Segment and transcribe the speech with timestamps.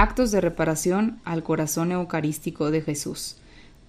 [0.00, 3.34] Actos de reparación al corazón eucarístico de Jesús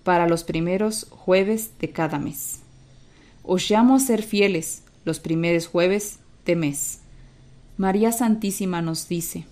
[0.04, 2.62] para los primeros jueves de cada mes.
[3.44, 7.02] Os llamo a ser fieles los primeros jueves de mes.
[7.78, 9.46] María Santísima nos dice,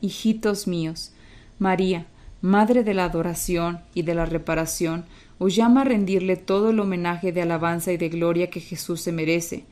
[0.00, 1.12] Hijitos míos,
[1.58, 2.06] María,
[2.40, 5.04] Madre de la adoración y de la reparación,
[5.38, 9.12] os llama a rendirle todo el homenaje de alabanza y de gloria que Jesús se
[9.12, 9.66] merece,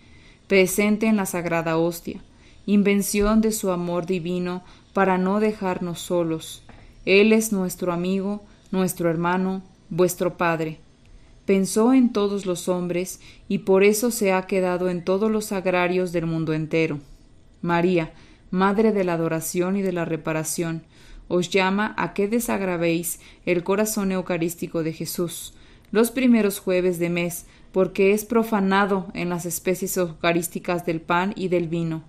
[0.48, 2.20] presente en la sagrada hostia,
[2.66, 4.64] invención de su amor divino
[4.96, 6.62] para no dejarnos solos.
[7.04, 10.79] Él es nuestro amigo, nuestro hermano, vuestro Padre.
[11.45, 16.12] Pensó en todos los hombres y por eso se ha quedado en todos los agrarios
[16.12, 16.98] del mundo entero.
[17.60, 18.15] María,
[18.51, 20.82] Madre de la adoración y de la reparación,
[21.29, 25.52] os llama a que desagravéis el corazón eucarístico de Jesús
[25.92, 31.48] los primeros jueves de mes, porque es profanado en las especies eucarísticas del pan y
[31.48, 32.02] del vino.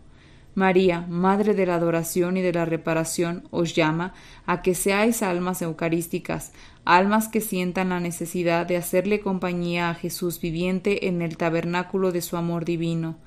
[0.58, 4.16] María, Madre de la adoración y de la reparación, os llama
[4.48, 6.52] a que seáis almas eucarísticas,
[6.84, 12.24] almas que sientan la necesidad de hacerle compañía a Jesús viviente en el tabernáculo de
[12.24, 13.20] su amor divino,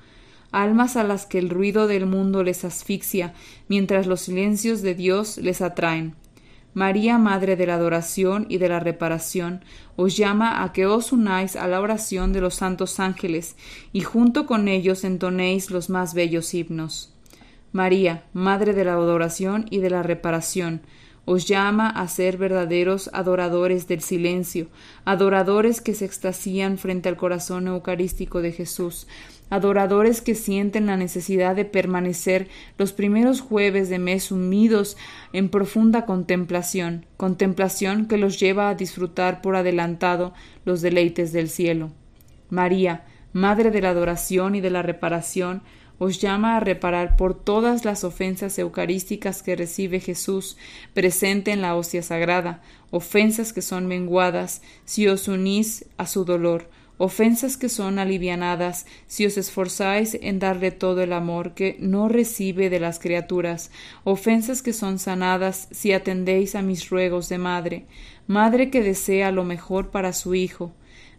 [0.51, 3.33] almas a las que el ruido del mundo les asfixia,
[3.69, 6.15] mientras los silencios de Dios les atraen.
[6.73, 9.63] María, Madre de la adoración y de la reparación,
[9.95, 13.55] os llama a que os unáis a la oración de los santos ángeles
[13.93, 17.10] y junto con ellos entonéis los más bellos himnos.
[17.71, 20.81] María, Madre de la adoración y de la reparación,
[21.25, 24.67] os llama a ser verdaderos adoradores del silencio,
[25.05, 29.07] adoradores que se extasían frente al corazón eucarístico de Jesús,
[29.49, 32.47] adoradores que sienten la necesidad de permanecer
[32.77, 34.97] los primeros jueves de mes unidos
[35.31, 40.33] en profunda contemplación, contemplación que los lleva a disfrutar por adelantado
[40.65, 41.91] los deleites del cielo.
[42.49, 45.61] María, Madre de la adoración y de la reparación,
[46.03, 50.57] os llama a reparar por todas las ofensas eucarísticas que recibe Jesús
[50.95, 56.71] presente en la hostia sagrada, ofensas que son menguadas si os unís a su dolor,
[56.97, 62.71] ofensas que son alivianadas si os esforzáis en darle todo el amor que no recibe
[62.71, 63.69] de las criaturas,
[64.03, 67.85] ofensas que son sanadas si atendéis a mis ruegos de madre,
[68.25, 70.71] madre que desea lo mejor para su hijo,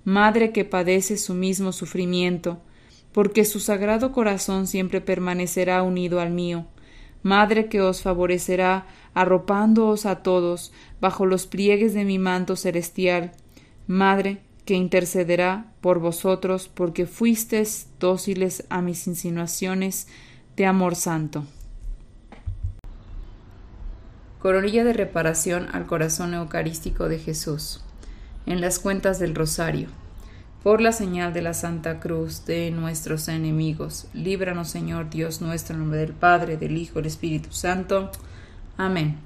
[0.02, 2.60] madre que padece su mismo sufrimiento,
[3.12, 6.66] porque su sagrado corazón siempre permanecerá unido al mío.
[7.22, 13.32] Madre que os favorecerá, arropándoos a todos bajo los pliegues de mi manto celestial.
[13.86, 20.06] Madre que intercederá por vosotros, porque fuisteis dóciles a mis insinuaciones
[20.56, 21.44] de amor santo.
[24.38, 27.84] Coronilla de reparación al corazón eucarístico de Jesús.
[28.46, 29.88] En las cuentas del Rosario
[30.62, 34.06] por la señal de la Santa Cruz de nuestros enemigos.
[34.14, 38.12] Líbranos, Señor Dios nuestro, en nombre del Padre, del Hijo, del Espíritu Santo.
[38.76, 39.18] Amén.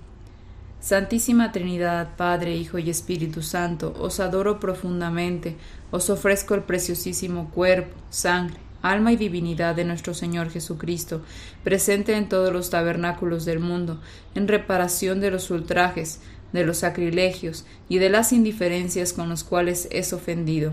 [0.80, 5.56] Santísima Trinidad, Padre, Hijo y Espíritu Santo, os adoro profundamente,
[5.90, 11.22] os ofrezco el preciosísimo cuerpo, sangre, alma y divinidad de nuestro Señor Jesucristo,
[11.64, 14.00] presente en todos los tabernáculos del mundo,
[14.34, 16.20] en reparación de los ultrajes,
[16.52, 20.72] de los sacrilegios y de las indiferencias con los cuales es ofendido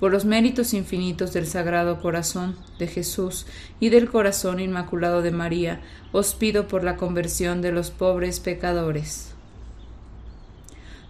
[0.00, 3.46] por los méritos infinitos del Sagrado Corazón de Jesús
[3.78, 5.80] y del Corazón Inmaculado de María,
[6.10, 9.34] os pido por la conversión de los pobres pecadores.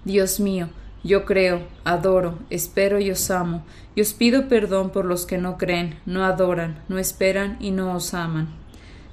[0.05, 0.69] Dios mío,
[1.05, 3.65] yo creo, adoro, espero y os amo,
[3.95, 7.95] y os pido perdón por los que no creen, no adoran, no esperan y no
[7.95, 8.49] os aman.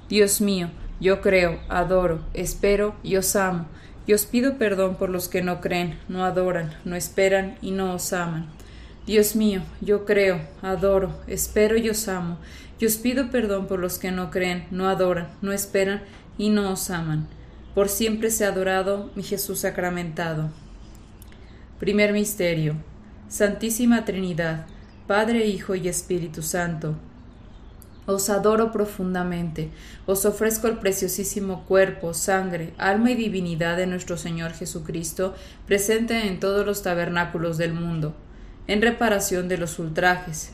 [0.08, 0.70] Dios mío,
[1.00, 3.66] yo creo, adoro, espero y os amo,
[4.06, 7.94] y os pido perdón por los que no creen, no adoran, no esperan y no
[7.94, 8.57] os aman.
[9.08, 12.36] Dios mío, yo creo, adoro, espero y os amo,
[12.78, 16.02] y os pido perdón por los que no creen, no adoran, no esperan
[16.36, 17.26] y no os aman.
[17.74, 20.50] Por siempre sea adorado mi Jesús sacramentado.
[21.78, 22.74] Primer Misterio.
[23.30, 24.66] Santísima Trinidad,
[25.06, 26.94] Padre, Hijo y Espíritu Santo.
[28.04, 29.70] Os adoro profundamente,
[30.04, 35.34] os ofrezco el preciosísimo cuerpo, sangre, alma y divinidad de nuestro Señor Jesucristo,
[35.64, 38.14] presente en todos los tabernáculos del mundo
[38.68, 40.52] en reparación de los ultrajes,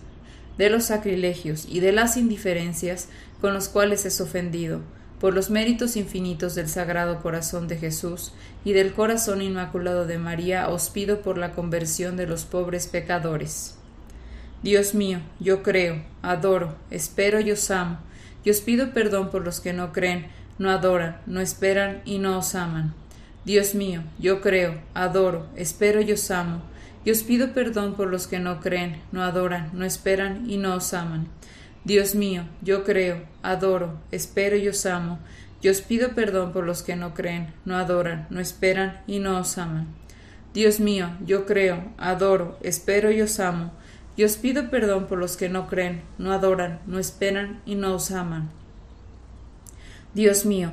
[0.56, 3.08] de los sacrilegios y de las indiferencias
[3.40, 4.80] con los cuales es ofendido,
[5.20, 8.32] por los méritos infinitos del Sagrado Corazón de Jesús
[8.64, 13.76] y del Corazón Inmaculado de María, os pido por la conversión de los pobres pecadores.
[14.62, 17.98] Dios mío, yo creo, adoro, espero y os amo,
[18.44, 20.26] y os pido perdón por los que no creen,
[20.58, 22.94] no adoran, no esperan y no os aman.
[23.44, 26.62] Dios mío, yo creo, adoro, espero y os amo,
[27.04, 30.74] y os pido perdón por los que no creen, no adoran, no esperan y no
[30.74, 31.28] os aman.
[31.84, 35.18] Dios mío, yo creo, adoro, espero y os amo,
[35.60, 39.38] y os pido perdón por los que no creen, no adoran, no esperan y no
[39.38, 39.86] os aman.
[40.54, 43.72] Dios mío, yo creo, adoro, espero y os amo,
[44.16, 47.94] y os pido perdón por los que no creen, no adoran, no esperan y no
[47.94, 48.50] os aman.
[50.14, 50.72] Dios mío,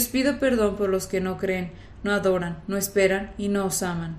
[0.00, 1.72] pido perdón por los que no creen,
[2.02, 4.16] no adoran, no esperan y no os aman.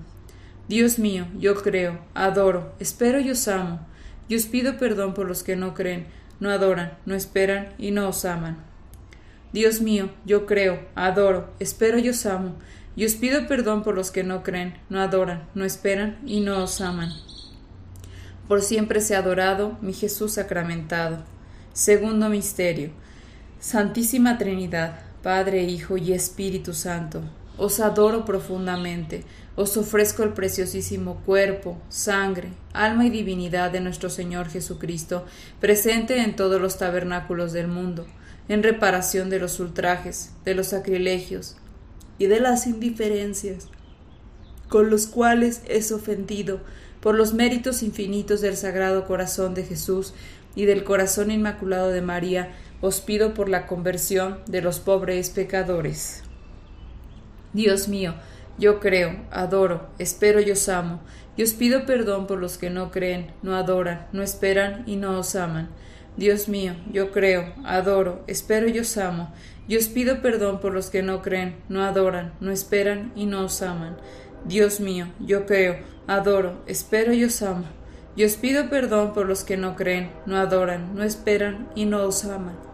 [0.68, 3.80] Dios mío, yo creo, adoro, espero y os amo,
[4.28, 6.06] y os pido perdón por los que no creen,
[6.40, 8.56] no adoran, no esperan y no os aman.
[9.52, 12.54] Dios mío, yo creo, adoro, espero y os amo,
[12.96, 16.62] y os pido perdón por los que no creen, no adoran, no esperan y no
[16.62, 17.10] os aman.
[18.48, 21.24] Por siempre sea adorado mi Jesús sacramentado.
[21.72, 22.90] Segundo misterio.
[23.58, 27.22] Santísima Trinidad, Padre, Hijo y Espíritu Santo,
[27.56, 29.24] os adoro profundamente.
[29.56, 35.24] Os ofrezco el preciosísimo cuerpo, sangre, alma y divinidad de nuestro Señor Jesucristo,
[35.60, 38.04] presente en todos los tabernáculos del mundo,
[38.48, 41.56] en reparación de los ultrajes, de los sacrilegios
[42.18, 43.68] y de las indiferencias
[44.68, 46.60] con los cuales es ofendido
[47.00, 50.12] por los méritos infinitos del Sagrado Corazón de Jesús
[50.54, 52.52] y del Corazón Inmaculado de María,
[52.86, 56.22] os pido por la conversión de los pobres pecadores.
[57.54, 58.14] Dios mío,
[58.58, 61.00] yo creo, adoro, espero y os amo,
[61.34, 65.18] y os pido perdón por los que no creen, no adoran, no esperan y no
[65.18, 65.70] os aman.
[66.18, 69.32] Dios mío, yo creo, adoro, espero y os amo,
[69.66, 73.46] y os pido perdón por los que no creen, no adoran, no esperan y no
[73.46, 73.96] os aman.
[74.44, 77.64] Dios mío, yo creo, adoro, espero y os amo,
[78.14, 82.02] y os pido perdón por los que no creen, no adoran, no esperan y no
[82.02, 82.73] os aman.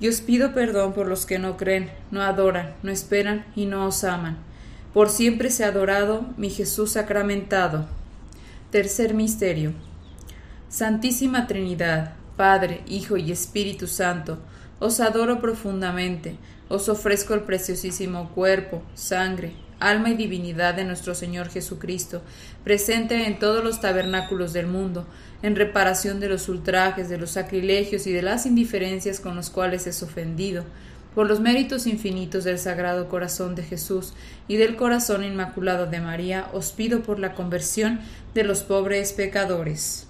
[0.00, 3.86] y os pido perdón por los que no creen, no adoran, no esperan y no
[3.86, 4.38] os aman.
[4.94, 7.86] Por siempre sea adorado mi Jesús sacramentado.
[8.70, 9.72] Tercer misterio.
[10.68, 14.38] Santísima Trinidad, Padre, Hijo y Espíritu Santo,
[14.78, 16.36] os adoro profundamente,
[16.68, 22.22] os ofrezco el preciosísimo cuerpo, sangre, alma y divinidad de nuestro Señor Jesucristo,
[22.62, 25.06] presente en todos los tabernáculos del mundo,
[25.42, 29.86] en reparación de los ultrajes, de los sacrilegios y de las indiferencias con los cuales
[29.86, 30.64] es ofendido,
[31.14, 34.12] por los méritos infinitos del Sagrado Corazón de Jesús
[34.46, 38.00] y del Corazón Inmaculado de María, os pido por la conversión
[38.34, 40.09] de los pobres pecadores.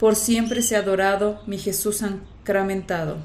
[0.00, 3.18] Por siempre sea adorado mi Jesús sacramentado.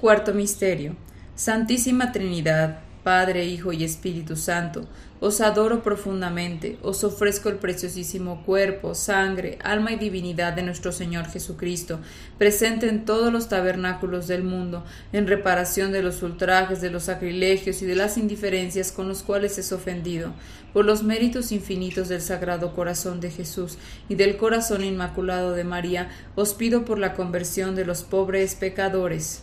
[0.00, 0.96] Cuarto Misterio.
[1.34, 4.88] Santísima Trinidad, Padre, Hijo y Espíritu Santo,
[5.20, 11.26] os adoro profundamente, os ofrezco el preciosísimo cuerpo, sangre, alma y divinidad de nuestro Señor
[11.26, 12.00] Jesucristo,
[12.38, 17.82] presente en todos los tabernáculos del mundo, en reparación de los ultrajes, de los sacrilegios
[17.82, 20.34] y de las indiferencias con los cuales es ofendido,
[20.72, 26.10] por los méritos infinitos del Sagrado Corazón de Jesús y del Corazón Inmaculado de María,
[26.34, 29.42] os pido por la conversión de los pobres pecadores.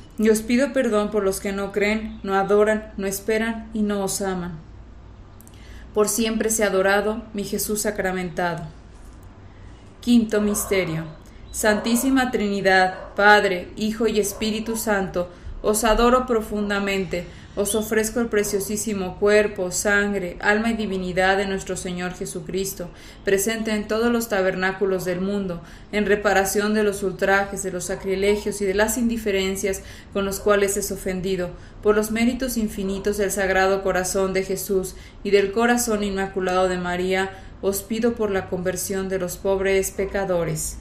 [0.21, 4.03] y os pido perdón por los que no creen, no adoran, no esperan y no
[4.03, 4.51] os aman.
[5.95, 8.65] Por siempre sea adorado mi Jesús sacramentado.
[9.99, 11.05] Quinto Misterio.
[11.51, 15.27] Santísima Trinidad, Padre, Hijo y Espíritu Santo,
[15.63, 17.25] os adoro profundamente
[17.55, 22.89] os ofrezco el preciosísimo cuerpo, sangre, alma y divinidad de nuestro Señor Jesucristo,
[23.25, 28.61] presente en todos los tabernáculos del mundo, en reparación de los ultrajes, de los sacrilegios
[28.61, 29.81] y de las indiferencias
[30.13, 31.49] con los cuales es ofendido,
[31.83, 37.31] por los méritos infinitos del Sagrado Corazón de Jesús y del Corazón Inmaculado de María,
[37.61, 40.77] os pido por la conversión de los pobres pecadores.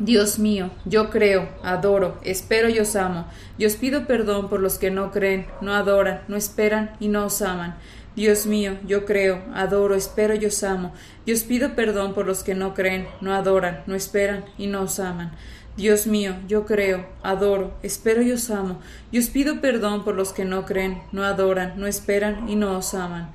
[0.00, 3.26] Dios mío, yo creo, adoro, espero y os amo,
[3.58, 7.26] y os pido perdón por los que no creen, no adoran, no esperan y no
[7.26, 7.76] os aman.
[8.16, 10.94] Dios mío, yo creo, adoro, espero y os amo,
[11.26, 14.84] y os pido perdón por los que no creen, no adoran, no esperan y no
[14.84, 15.32] os aman.
[15.76, 18.80] Dios mío, yo creo, adoro, espero y os amo,
[19.12, 22.78] y os pido perdón por los que no creen, no adoran, no esperan y no
[22.78, 23.34] os aman.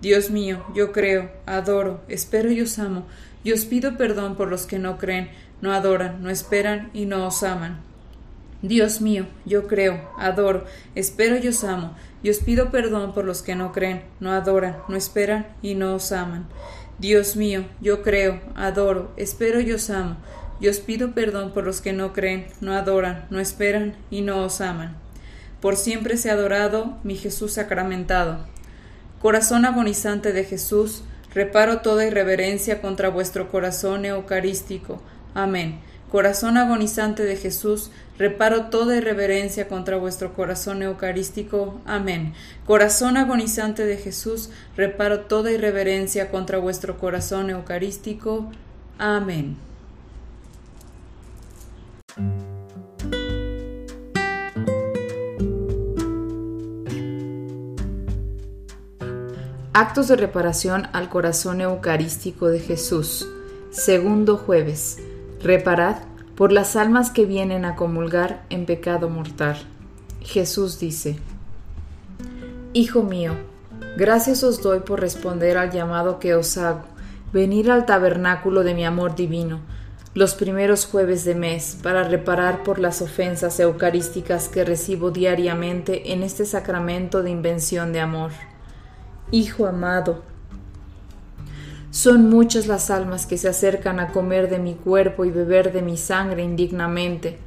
[0.00, 3.06] Dios mío, yo creo, adoro, espero y os amo,
[3.44, 5.30] y os pido perdón por los que no creen,
[5.62, 7.80] no adoran, no esperan y no os aman.
[8.62, 13.42] Dios mío, yo creo, adoro, espero y os amo, y os pido perdón por los
[13.42, 16.46] que no creen, no adoran, no esperan y no os aman.
[16.98, 20.16] Dios mío, yo creo, adoro, espero y os amo,
[20.60, 24.42] y os pido perdón por los que no creen, no adoran, no esperan y no
[24.42, 24.96] os aman.
[25.60, 28.46] Por siempre sea adorado mi Jesús sacramentado.
[29.26, 31.02] Corazón agonizante de Jesús,
[31.34, 35.02] reparo toda irreverencia contra vuestro corazón eucarístico.
[35.34, 35.80] Amén.
[36.12, 41.80] Corazón agonizante de Jesús, reparo toda irreverencia contra vuestro corazón eucarístico.
[41.86, 42.34] Amén.
[42.66, 48.52] Corazón agonizante de Jesús, reparo toda irreverencia contra vuestro corazón eucarístico.
[48.96, 49.56] Amén.
[59.78, 63.28] Actos de reparación al corazón eucarístico de Jesús.
[63.68, 64.96] Segundo jueves.
[65.42, 65.96] Reparad
[66.34, 69.58] por las almas que vienen a comulgar en pecado mortal.
[70.22, 71.18] Jesús dice,
[72.72, 73.34] Hijo mío,
[73.98, 76.84] gracias os doy por responder al llamado que os hago,
[77.34, 79.60] venir al tabernáculo de mi amor divino,
[80.14, 86.22] los primeros jueves de mes, para reparar por las ofensas eucarísticas que recibo diariamente en
[86.22, 88.30] este sacramento de invención de amor.
[89.32, 90.22] Hijo amado,
[91.90, 95.82] son muchas las almas que se acercan a comer de mi cuerpo y beber de
[95.82, 97.38] mi sangre indignamente,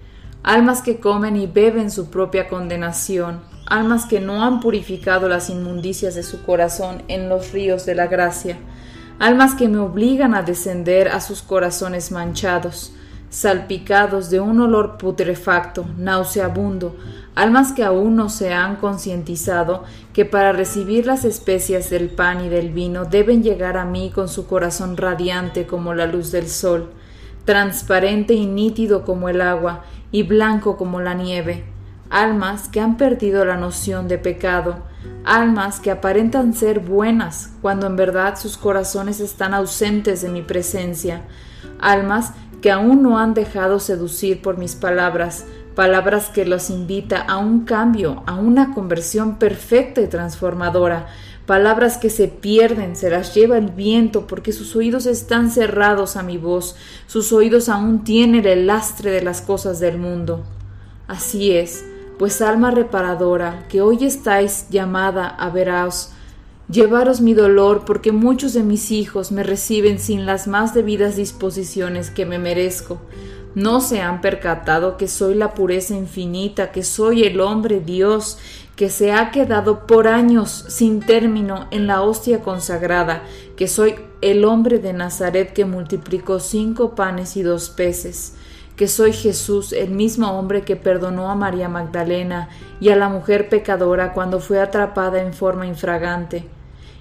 [0.43, 6.15] almas que comen y beben su propia condenación, almas que no han purificado las inmundicias
[6.15, 8.57] de su corazón en los ríos de la gracia,
[9.17, 12.91] almas que me obligan a descender a sus corazones manchados,
[13.29, 16.97] salpicados de un olor putrefacto, nauseabundo,
[17.39, 22.49] almas que aún no se han concientizado que para recibir las especias del pan y
[22.49, 26.89] del vino deben llegar a mí con su corazón radiante como la luz del sol,
[27.45, 31.63] transparente y nítido como el agua y blanco como la nieve,
[32.09, 34.79] almas que han perdido la noción de pecado,
[35.23, 41.21] almas que aparentan ser buenas cuando en verdad sus corazones están ausentes de mi presencia,
[41.79, 45.45] almas que aún no han dejado seducir por mis palabras,
[45.79, 51.07] palabras que los invita a un cambio, a una conversión perfecta y transformadora,
[51.45, 56.21] palabras que se pierden, se las lleva el viento porque sus oídos están cerrados a
[56.21, 56.75] mi voz,
[57.07, 60.43] sus oídos aún tienen el lastre de las cosas del mundo.
[61.07, 61.85] Así es,
[62.17, 66.11] pues alma reparadora, que hoy estáis llamada a veraos,
[66.69, 72.11] Llevaros mi dolor, porque muchos de mis hijos me reciben sin las más debidas disposiciones
[72.11, 73.01] que me merezco.
[73.59, 78.37] No se han percatado que soy la pureza infinita, que soy el hombre Dios,
[78.77, 83.21] que se ha quedado por años sin término en la hostia consagrada,
[83.57, 88.35] que soy el hombre de Nazaret que multiplicó cinco panes y dos peces,
[88.77, 92.47] que soy Jesús, el mismo hombre que perdonó a María Magdalena
[92.79, 96.47] y a la mujer pecadora cuando fue atrapada en forma infragante.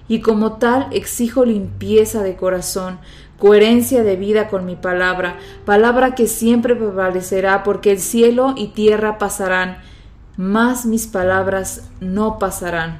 [0.09, 2.99] Y como tal exijo limpieza de corazón,
[3.39, 9.17] coherencia de vida con mi palabra, palabra que siempre prevalecerá porque el cielo y tierra
[9.17, 9.79] pasarán,
[10.37, 12.99] mas mis palabras no pasarán.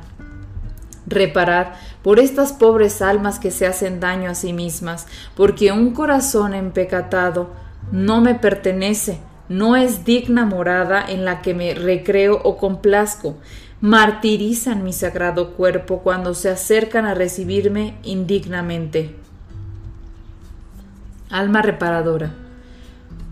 [1.06, 1.74] Reparar
[2.04, 7.50] por estas pobres almas que se hacen daño a sí mismas, porque un corazón empecatado
[7.92, 13.38] no me pertenece, no es digna morada en la que me recreo o complazco,
[13.82, 19.16] martirizan mi sagrado cuerpo cuando se acercan a recibirme indignamente.
[21.30, 22.32] Alma reparadora.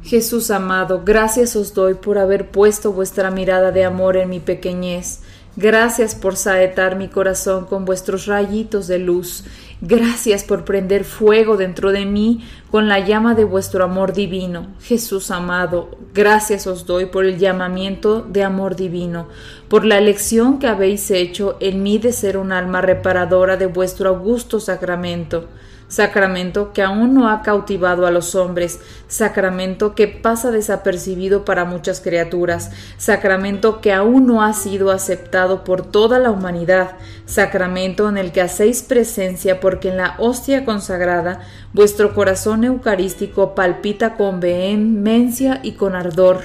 [0.04, 5.22] Jesús amado, gracias os doy por haber puesto vuestra mirada de amor en mi pequeñez,
[5.60, 9.44] Gracias por saetar mi corazón con vuestros rayitos de luz.
[9.82, 14.68] Gracias por prender fuego dentro de mí con la llama de vuestro amor divino.
[14.80, 19.30] Jesús amado, gracias os doy por el llamamiento de amor divino,
[19.68, 24.10] por la elección que habéis hecho en mí de ser un alma reparadora de vuestro
[24.10, 25.48] augusto sacramento
[25.88, 32.02] sacramento que aún no ha cautivado a los hombres, sacramento que pasa desapercibido para muchas
[32.02, 38.32] criaturas, sacramento que aún no ha sido aceptado por toda la humanidad, sacramento en el
[38.32, 41.42] que hacéis presencia porque en la hostia consagrada
[41.74, 46.42] vuestro corazón eucarístico palpita con vehemencia y con ardor.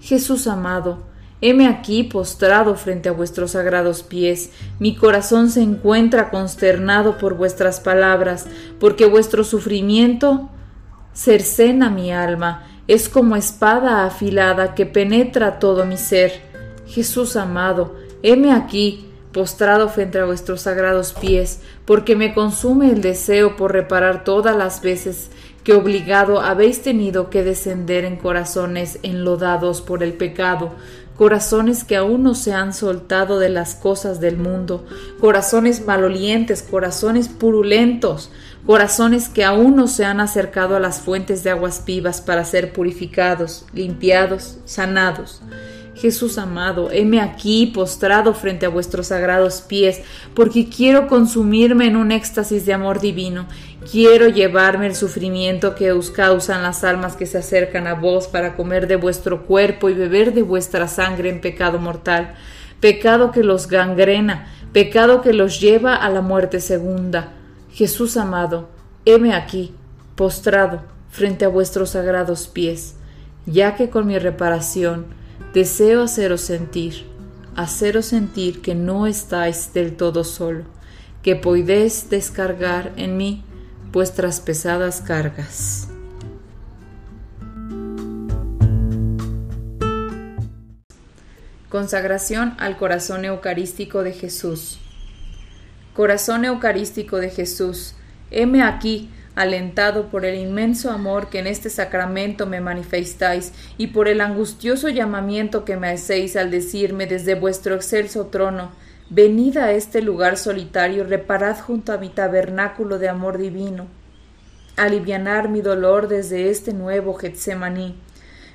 [0.00, 1.05] Jesús amado,
[1.40, 7.78] Heme aquí postrado frente a vuestros sagrados pies, mi corazón se encuentra consternado por vuestras
[7.80, 8.46] palabras,
[8.80, 10.48] porque vuestro sufrimiento
[11.12, 16.40] cercena mi alma, es como espada afilada que penetra todo mi ser.
[16.86, 23.56] Jesús amado, heme aquí, postrado frente a vuestros sagrados pies, porque me consume el deseo
[23.56, 25.30] por reparar todas las veces
[25.64, 30.76] que obligado habéis tenido que descender en corazones enlodados por el pecado,
[31.16, 34.84] corazones que aún no se han soltado de las cosas del mundo,
[35.20, 38.30] corazones malolientes, corazones purulentos,
[38.66, 42.72] corazones que aún no se han acercado a las fuentes de aguas vivas para ser
[42.72, 45.40] purificados, limpiados, sanados.
[45.96, 50.02] Jesús amado, heme aquí postrado frente a vuestros sagrados pies,
[50.34, 53.46] porque quiero consumirme en un éxtasis de amor divino.
[53.90, 58.56] Quiero llevarme el sufrimiento que os causan las almas que se acercan a vos para
[58.56, 62.34] comer de vuestro cuerpo y beber de vuestra sangre en pecado mortal,
[62.80, 67.34] pecado que los gangrena, pecado que los lleva a la muerte segunda.
[67.70, 68.68] Jesús amado,
[69.04, 69.72] heme aquí,
[70.16, 72.96] postrado frente a vuestros sagrados pies,
[73.46, 75.06] ya que con mi reparación,
[75.54, 77.06] Deseo haceros sentir,
[77.54, 80.64] haceros sentir que no estáis del todo solo,
[81.22, 83.45] que podéis descargar en mí
[83.96, 85.88] vuestras pesadas cargas.
[91.70, 94.78] Consagración al corazón eucarístico de Jesús.
[95.94, 97.94] Corazón eucarístico de Jesús,
[98.30, 104.08] heme aquí alentado por el inmenso amor que en este sacramento me manifestáis y por
[104.08, 108.72] el angustioso llamamiento que me hacéis al decirme desde vuestro excelso trono,
[109.08, 113.86] venid a este lugar solitario, reparad junto a mi tabernáculo de amor divino,
[114.76, 117.94] alivianar mi dolor desde este nuevo Getsemaní.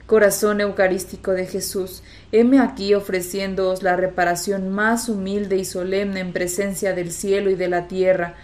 [0.05, 6.93] Corazón eucarístico de Jesús, heme aquí ofreciéndoos la reparación más humilde y solemne en presencia
[6.93, 8.35] del cielo y de la tierra,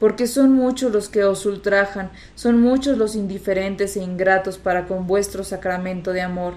[0.00, 5.06] porque son muchos los que os ultrajan, son muchos los indiferentes e ingratos para con
[5.06, 6.54] vuestro sacramento de amor.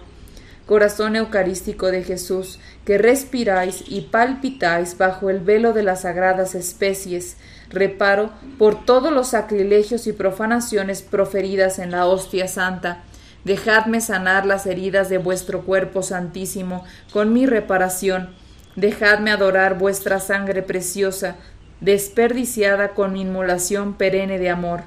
[0.67, 7.37] Corazón eucarístico de Jesús, que respiráis y palpitáis bajo el velo de las sagradas especies,
[7.69, 13.03] reparo por todos los sacrilegios y profanaciones proferidas en la hostia santa.
[13.45, 18.35] Dejadme sanar las heridas de vuestro cuerpo santísimo con mi reparación.
[18.75, 21.37] Dejadme adorar vuestra sangre preciosa,
[21.79, 24.81] desperdiciada con mi inmolación perenne de amor.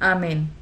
[0.00, 0.61] Amén.